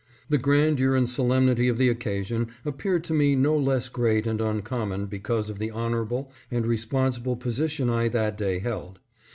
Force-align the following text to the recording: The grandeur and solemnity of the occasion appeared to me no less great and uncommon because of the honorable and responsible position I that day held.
The 0.29 0.39
grandeur 0.39 0.95
and 0.95 1.07
solemnity 1.07 1.67
of 1.67 1.77
the 1.77 1.87
occasion 1.89 2.47
appeared 2.65 3.03
to 3.03 3.13
me 3.13 3.35
no 3.35 3.55
less 3.55 3.87
great 3.87 4.25
and 4.25 4.41
uncommon 4.41 5.05
because 5.05 5.47
of 5.47 5.59
the 5.59 5.69
honorable 5.69 6.31
and 6.49 6.65
responsible 6.65 7.35
position 7.35 7.87
I 7.87 8.07
that 8.07 8.35
day 8.35 8.57
held. 8.57 8.99